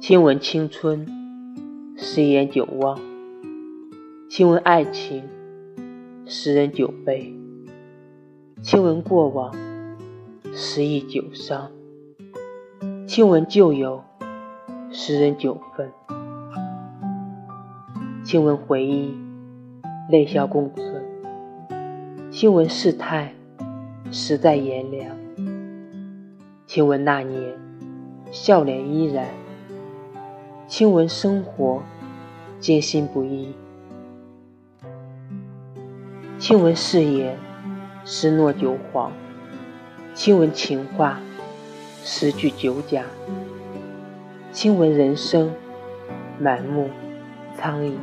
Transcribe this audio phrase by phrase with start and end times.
[0.00, 1.06] 亲吻青春，
[1.96, 2.98] 十言九忘；
[4.28, 5.22] 亲吻爱情，
[6.26, 7.32] 十人九悲；
[8.60, 9.54] 亲吻过往，
[10.52, 11.70] 十忆九伤；
[13.06, 14.02] 亲吻旧友，
[14.90, 15.86] 十人九分；
[18.24, 19.14] 亲吻回忆，
[20.10, 21.02] 泪笑共存；
[22.32, 23.32] 亲吻世态，
[24.10, 25.14] 实在炎凉；
[26.72, 27.52] 亲吻那年，
[28.30, 29.26] 笑脸依然。
[30.68, 31.82] 亲吻生活，
[32.60, 33.56] 艰辛不易；
[36.38, 37.36] 亲吻誓言，
[38.04, 39.10] 十诺九谎；
[40.14, 41.18] 亲吻情话，
[42.04, 43.02] 十句九假；
[44.52, 45.52] 亲吻人生，
[46.38, 46.88] 满目
[47.56, 47.98] 苍夷。